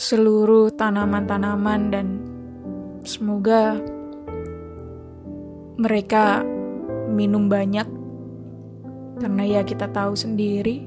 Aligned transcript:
seluruh 0.00 0.72
tanaman-tanaman 0.72 1.92
dan 1.92 2.24
semoga 3.04 3.76
mereka 5.78 6.42
minum 7.08 7.46
banyak 7.46 7.86
karena 9.22 9.42
ya 9.46 9.60
kita 9.62 9.86
tahu 9.90 10.18
sendiri 10.18 10.84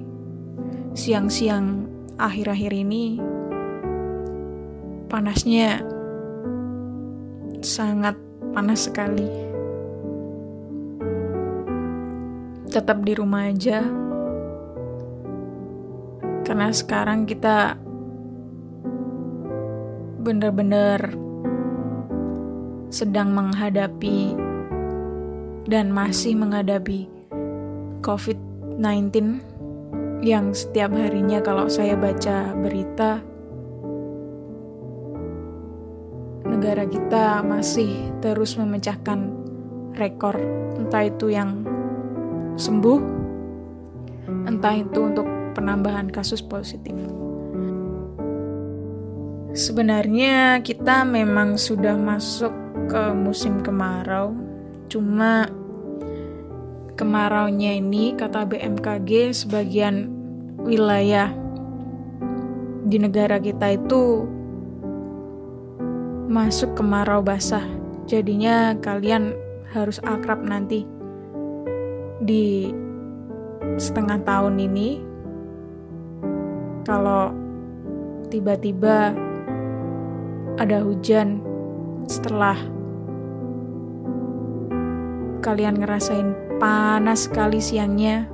siang-siang 0.91 1.87
akhir-akhir 2.19 2.71
ini 2.75 3.17
panasnya 5.07 5.83
sangat 7.61 8.15
panas 8.55 8.89
sekali. 8.89 9.27
Tetap 12.71 13.03
di 13.03 13.13
rumah 13.13 13.51
aja. 13.51 13.83
Karena 16.41 16.73
sekarang 16.73 17.29
kita 17.29 17.75
benar-benar 20.21 21.15
sedang 22.91 23.31
menghadapi 23.31 24.35
dan 25.69 25.93
masih 25.93 26.33
menghadapi 26.37 27.05
COVID-19 28.01 29.41
yang 30.21 30.53
setiap 30.53 30.93
harinya 30.93 31.41
kalau 31.41 31.65
saya 31.65 31.97
baca 31.97 32.53
berita 32.57 33.21
negara 36.45 36.85
kita 36.85 37.41
masih 37.41 38.13
terus 38.21 38.53
memecahkan 38.53 39.33
rekor. 39.97 40.37
Entah 40.77 41.09
itu 41.09 41.33
yang 41.33 41.65
sembuh 42.53 43.01
entah 44.45 44.75
itu 44.77 44.99
untuk 45.01 45.25
penambahan 45.57 46.09
kasus 46.13 46.45
positif. 46.45 46.93
Sebenarnya 49.51 50.63
kita 50.63 51.03
memang 51.03 51.59
sudah 51.59 51.97
masuk 51.97 52.53
ke 52.87 53.11
musim 53.11 53.59
kemarau 53.59 54.31
Cuma 54.91 55.47
kemaraunya 56.99 57.79
ini 57.79 58.11
kata 58.11 58.43
BMKG 58.43 59.31
sebagian 59.31 60.11
wilayah 60.67 61.31
di 62.83 62.99
negara 62.99 63.39
kita 63.39 63.79
itu 63.79 64.27
masuk 66.27 66.75
kemarau 66.75 67.23
basah. 67.23 67.63
Jadinya 68.03 68.75
kalian 68.83 69.31
harus 69.71 70.03
akrab 70.03 70.43
nanti 70.43 70.83
di 72.19 72.75
setengah 73.79 74.19
tahun 74.27 74.59
ini 74.59 74.99
kalau 76.83 77.31
tiba-tiba 78.27 79.15
ada 80.59 80.83
hujan 80.83 81.39
setelah 82.11 82.59
kalian 85.41 85.81
ngerasain 85.81 86.37
panas 86.61 87.25
sekali 87.25 87.57
siangnya. 87.57 88.29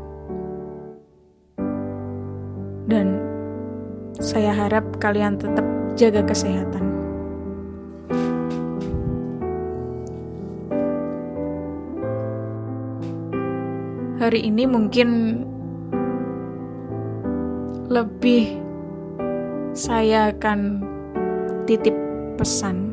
Dan 2.88 3.20
saya 4.20 4.52
harap 4.52 4.84
kalian 5.00 5.40
tetap 5.40 5.64
jaga 5.96 6.22
kesehatan. 6.28 6.86
Hari 14.20 14.44
ini 14.44 14.68
mungkin 14.68 15.10
lebih 17.88 18.60
saya 19.72 20.36
akan 20.36 20.84
titip 21.64 21.96
pesan 22.36 22.87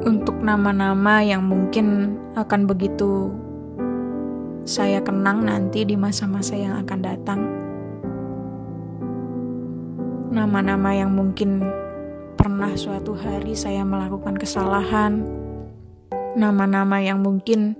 untuk 0.00 0.40
nama-nama 0.40 1.20
yang 1.20 1.44
mungkin 1.44 2.16
akan 2.32 2.64
begitu 2.64 3.28
saya 4.64 5.04
kenang 5.04 5.44
nanti 5.44 5.84
di 5.84 5.96
masa-masa 5.96 6.56
yang 6.56 6.78
akan 6.80 7.00
datang. 7.00 7.40
Nama-nama 10.30 10.94
yang 10.94 11.12
mungkin 11.12 11.60
pernah 12.38 12.72
suatu 12.78 13.12
hari 13.18 13.52
saya 13.52 13.82
melakukan 13.82 14.38
kesalahan. 14.38 15.26
Nama-nama 16.38 17.02
yang 17.02 17.20
mungkin 17.20 17.74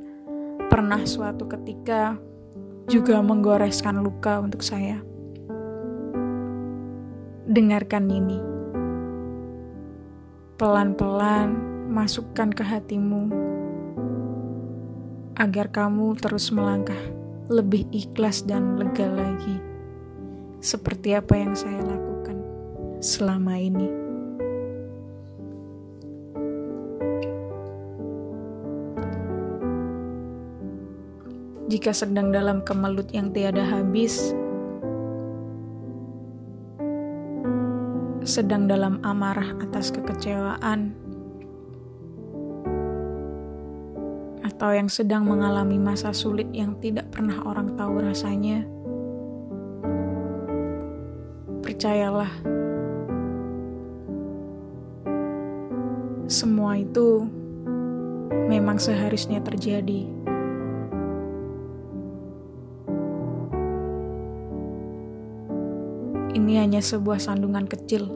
pernah 0.66 1.00
suatu 1.06 1.46
ketika 1.46 2.18
juga 2.90 3.22
menggoreskan 3.22 4.02
luka 4.02 4.42
untuk 4.42 4.66
saya. 4.66 4.98
Dengarkan 7.46 8.04
ini. 8.10 8.38
Pelan-pelan 10.58 11.79
masukkan 11.90 12.54
ke 12.54 12.62
hatimu 12.62 13.26
agar 15.34 15.74
kamu 15.74 16.14
terus 16.14 16.54
melangkah 16.54 16.98
lebih 17.50 17.82
ikhlas 17.90 18.46
dan 18.46 18.78
lega 18.78 19.10
lagi, 19.10 19.58
seperti 20.62 21.18
apa 21.18 21.34
yang 21.34 21.58
saya 21.58 21.82
lakukan 21.82 22.38
selama 23.02 23.58
ini. 23.58 23.90
Jika 31.70 31.90
sedang 31.90 32.30
dalam 32.30 32.62
kemelut 32.62 33.10
yang 33.10 33.34
tiada 33.34 33.66
habis, 33.66 34.30
sedang 38.22 38.70
dalam 38.70 39.02
amarah 39.02 39.58
atas 39.58 39.90
kekecewaan 39.90 41.09
atau 44.60 44.76
yang 44.76 44.92
sedang 44.92 45.24
mengalami 45.24 45.80
masa 45.80 46.12
sulit 46.12 46.44
yang 46.52 46.76
tidak 46.84 47.08
pernah 47.08 47.40
orang 47.48 47.80
tahu 47.80 47.96
rasanya, 47.96 48.68
percayalah, 51.64 52.28
semua 56.28 56.76
itu 56.76 57.24
memang 58.52 58.76
seharusnya 58.76 59.40
terjadi. 59.40 60.04
Ini 66.36 66.52
hanya 66.60 66.84
sebuah 66.84 67.16
sandungan 67.16 67.64
kecil 67.64 68.12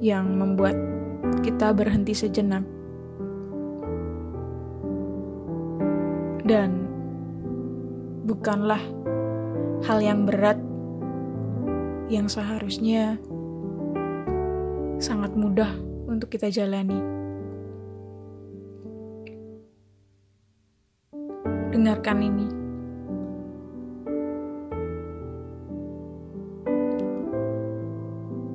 yang 0.00 0.40
membuat 0.40 0.80
kita 1.44 1.68
berhenti 1.76 2.16
sejenak. 2.16 2.77
Dan 6.48 6.88
bukanlah 8.24 8.80
hal 9.84 10.00
yang 10.00 10.24
berat 10.24 10.56
yang 12.08 12.24
seharusnya 12.24 13.20
sangat 14.96 15.36
mudah 15.36 15.68
untuk 16.08 16.32
kita 16.32 16.48
jalani. 16.48 16.96
Dengarkan 21.68 22.18
ini. 22.24 22.46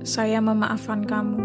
Saya 0.01 0.41
memaafkan 0.41 1.05
kamu 1.05 1.39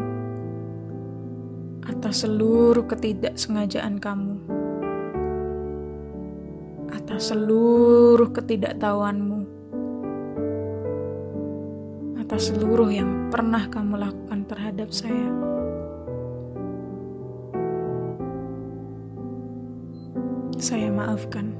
atas 1.86 2.24
seluruh 2.24 2.88
ketidaksengajaan 2.88 4.00
kamu, 4.00 4.57
atas 7.08 7.32
seluruh 7.32 8.28
ketidaktahuanmu, 8.37 9.40
atas 12.20 12.52
seluruh 12.52 12.93
yang 12.93 13.32
pernah 13.32 13.64
kamu 13.64 13.96
lakukan 13.96 14.44
terhadap 14.44 14.93
saya. 14.93 15.32
Saya 20.60 20.93
maafkan. 20.93 21.56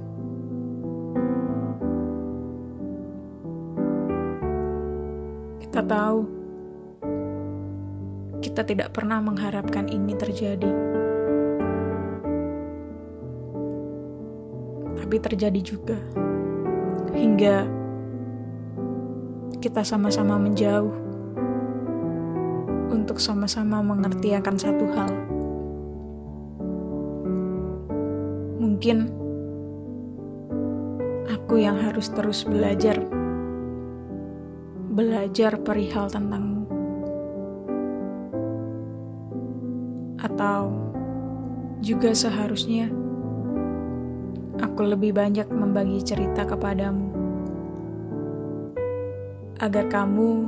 Kita 5.65 5.81
tahu 5.81 6.29
kita 8.45 8.69
tidak 8.69 8.93
pernah 8.93 9.25
mengharapkan 9.25 9.89
ini 9.89 10.13
terjadi, 10.13 10.69
tapi 15.09 15.25
terjadi 15.25 15.61
juga 15.65 15.97
hingga 17.17 17.65
kita 19.57 19.81
sama-sama 19.81 20.37
menjauh 20.37 20.93
untuk 22.93 23.17
sama-sama 23.17 23.81
mengerti 23.81 24.37
akan 24.37 24.57
satu 24.61 24.85
hal. 24.93 25.11
Mungkin 28.61 29.09
aku 31.33 31.57
yang 31.57 31.81
harus 31.81 32.13
terus 32.13 32.45
belajar, 32.45 33.01
belajar 34.93 35.57
perihal 35.57 36.13
tentangmu, 36.13 36.69
atau 40.21 40.69
juga 41.81 42.13
seharusnya 42.13 43.08
aku 44.59 44.83
lebih 44.95 45.15
banyak 45.15 45.47
membagi 45.51 46.03
cerita 46.03 46.43
kepadamu 46.43 47.11
agar 49.59 49.91
kamu 49.91 50.47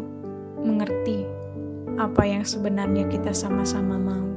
mengerti 0.63 1.27
apa 1.99 2.23
yang 2.23 2.47
sebenarnya 2.47 3.11
kita 3.11 3.35
sama-sama 3.35 3.99
mau. 3.99 4.29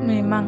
Memang 0.00 0.46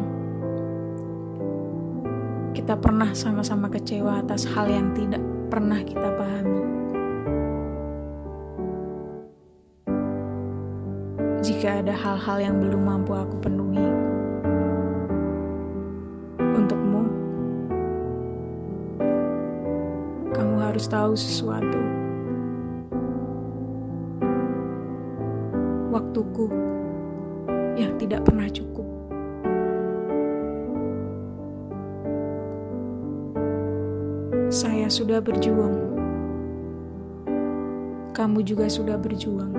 kita 2.55 2.79
pernah 2.79 3.11
sama-sama 3.13 3.67
kecewa 3.69 4.23
atas 4.23 4.47
hal 4.47 4.71
yang 4.71 4.95
tidak 4.95 5.23
pernah 5.51 5.83
kita 5.83 6.09
pahami. 6.15 6.63
Jika 11.43 11.83
ada 11.83 11.91
hal-hal 11.91 12.39
yang 12.39 12.57
belum 12.63 12.83
mampu 12.87 13.19
aku 13.19 13.35
penuhi, 13.43 14.12
harus 20.73 20.89
tahu 20.89 21.13
sesuatu. 21.13 21.81
Waktuku 25.93 26.49
yang 27.77 27.93
tidak 28.01 28.25
pernah 28.25 28.49
cukup. 28.49 28.89
Saya 34.49 34.89
sudah 34.89 35.21
berjuang. 35.21 35.77
Kamu 38.17 38.41
juga 38.41 38.65
sudah 38.73 38.97
berjuang. 38.97 39.53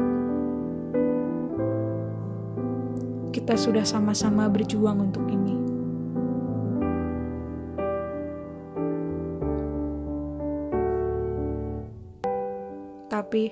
Kita 3.29 3.53
sudah 3.53 3.85
sama-sama 3.85 4.49
berjuang 4.49 5.13
untuk 5.13 5.29
ini. 5.29 5.62
Tapi 13.33 13.49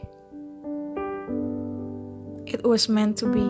it 2.45 2.61
was 2.61 2.85
meant 2.85 3.17
to 3.17 3.25
be. 3.25 3.41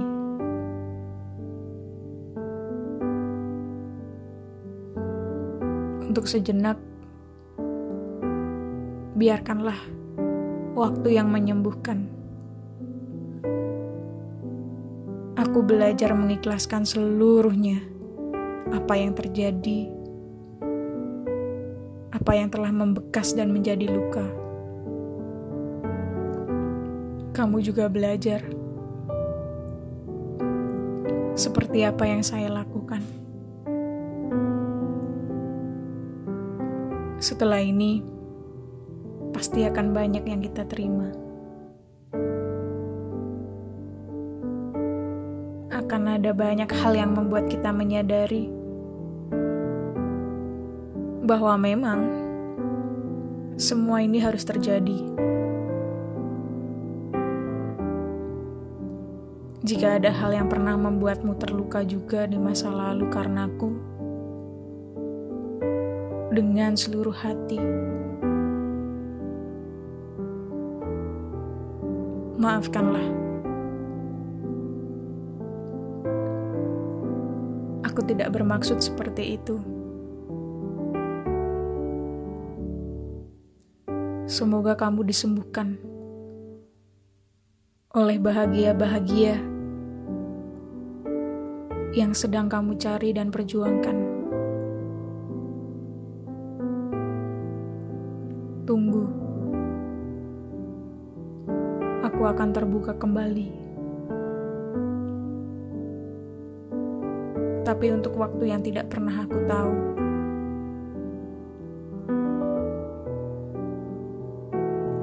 Untuk 6.07 6.31
sejenak, 6.31 6.80
biarkanlah 9.19 9.75
waktu 10.72 11.19
yang 11.19 11.28
menyembuhkan. 11.28 12.07
Aku 15.36 15.68
belajar 15.68 16.16
mengikhlaskan 16.16 16.88
seluruhnya, 16.88 17.84
apa 18.72 18.95
yang 18.95 19.12
terjadi, 19.19 19.92
apa 22.16 22.31
yang 22.39 22.48
telah 22.48 22.72
membekas 22.72 23.36
dan 23.36 23.51
menjadi 23.51 23.92
luka. 23.92 24.41
Kamu 27.42 27.58
juga 27.58 27.90
belajar 27.90 28.46
seperti 31.34 31.82
apa 31.82 32.06
yang 32.06 32.22
saya 32.22 32.54
lakukan. 32.54 33.02
Setelah 37.18 37.58
ini, 37.65 38.06
pasti 39.34 39.65
akan 39.65 39.89
banyak 39.89 40.22
yang 40.22 40.46
kita 40.46 40.70
terima. 40.70 41.10
Akan 45.74 46.13
ada 46.13 46.38
banyak 46.38 46.70
hal 46.70 46.94
yang 46.94 47.18
membuat 47.18 47.50
kita 47.50 47.74
menyadari 47.74 48.54
bahwa 51.25 51.58
memang 51.58 52.06
semua 53.58 54.06
ini 54.06 54.22
harus 54.22 54.46
terjadi. 54.46 55.31
Jika 59.62 60.01
ada 60.01 60.10
hal 60.10 60.34
yang 60.34 60.50
pernah 60.50 60.74
membuatmu 60.74 61.38
terluka 61.38 61.86
juga 61.86 62.25
di 62.25 62.41
masa 62.41 62.74
lalu 62.74 63.06
karenaku, 63.13 63.91
dengan 66.32 66.80
seluruh 66.80 67.13
hati. 67.13 67.60
Maafkanlah. 72.41 73.06
Aku 77.86 78.00
tidak 78.08 78.32
bermaksud 78.32 78.80
seperti 78.80 79.36
itu. 79.36 79.60
Semoga 84.32 84.80
kamu 84.80 85.03
disembuhkan 85.03 85.75
oleh 87.91 88.15
bahagia-bahagia 88.15 89.50
yang 91.91 92.15
sedang 92.15 92.48
kamu 92.48 92.79
cari 92.79 93.12
dan 93.12 93.27
perjuangkan. 93.36 93.98
Tunggu. 98.63 99.05
Aku 102.07 102.21
akan 102.24 102.50
terbuka 102.55 102.95
kembali. 102.95 103.50
Tapi 107.67 107.86
untuk 107.91 108.15
waktu 108.15 108.43
yang 108.55 108.63
tidak 108.63 108.88
pernah 108.88 109.27
aku 109.27 109.38
tahu. 109.51 109.75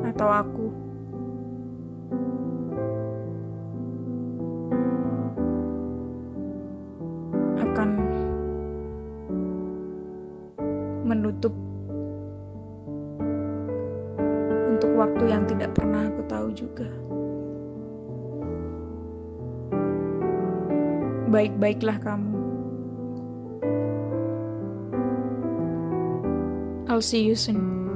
Atau 0.09 0.29
aku 0.33 0.58
juga. 16.59 16.89
Baik-baiklah 21.31 22.03
kamu. 22.03 22.35
I'll 26.89 27.05
see 27.05 27.23
you 27.23 27.37
soon. 27.37 27.88